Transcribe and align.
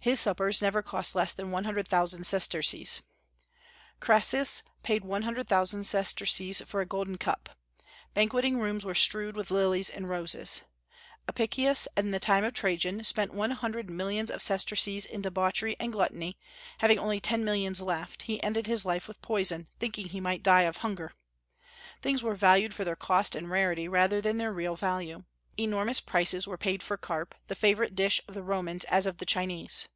His 0.00 0.20
suppers 0.20 0.62
never 0.62 0.80
cost 0.80 1.14
less 1.14 1.34
than 1.34 1.50
one 1.50 1.64
hundred 1.64 1.86
thousand 1.86 2.24
sesterces. 2.24 3.02
Crassus 4.00 4.62
paid 4.82 5.04
one 5.04 5.22
hundred 5.22 5.48
thousand 5.48 5.84
sesterces 5.84 6.62
for 6.62 6.80
a 6.80 6.86
golden 6.86 7.18
cup. 7.18 7.50
Banqueting 8.14 8.58
rooms 8.58 8.86
were 8.86 8.94
strewed 8.94 9.34
with 9.36 9.50
lilies 9.50 9.90
and 9.90 10.08
roses. 10.08 10.62
Apicius, 11.26 11.86
in 11.94 12.10
the 12.12 12.20
time 12.20 12.42
of 12.42 12.54
Trajan, 12.54 13.04
spent 13.04 13.34
one 13.34 13.50
hundred 13.50 13.90
millions 13.90 14.30
of 14.30 14.40
sesterces 14.40 15.04
in 15.04 15.20
debauchery 15.20 15.76
and 15.78 15.92
gluttony; 15.92 16.38
having 16.78 16.98
only 16.98 17.20
ten 17.20 17.44
millions 17.44 17.82
left, 17.82 18.22
he 18.22 18.42
ended 18.42 18.66
his 18.66 18.86
life 18.86 19.08
with 19.08 19.20
poison, 19.20 19.68
thinking 19.78 20.08
he 20.08 20.20
might 20.20 20.42
die 20.44 20.62
of 20.62 20.78
hunger. 20.78 21.12
Things 22.00 22.22
were 22.22 22.34
valued 22.36 22.72
for 22.72 22.84
their 22.84 22.96
cost 22.96 23.36
and 23.36 23.50
rarity 23.50 23.88
rather 23.88 24.22
than 24.22 24.38
their 24.38 24.54
real 24.54 24.76
value. 24.76 25.24
Enormous 25.58 26.00
prices 26.00 26.46
were 26.48 26.56
paid 26.56 26.82
for 26.82 26.96
carp, 26.96 27.34
the 27.48 27.54
favorite 27.54 27.94
dish 27.96 28.22
of 28.26 28.32
the 28.34 28.44
Romans 28.44 28.84
as 28.86 29.04
of 29.06 29.18
the 29.18 29.26
Chinese. 29.26 29.86